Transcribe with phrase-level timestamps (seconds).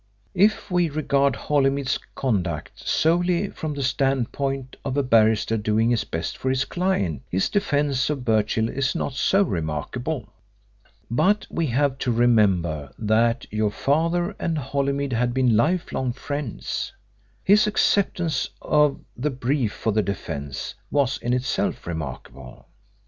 [0.33, 6.37] If we regard Holymead's conduct solely from the standpoint of a barrister doing his best
[6.37, 10.33] for his client his defence of Birchill is not so remarkable.
[11.11, 16.93] But we have to remember that your father and Holymead had been life long friends.
[17.43, 22.65] His acceptance of the brief for the defence was in itself remarkable.